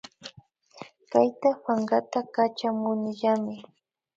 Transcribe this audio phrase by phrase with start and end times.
[1.11, 3.55] Kayta pankata Kachamunillami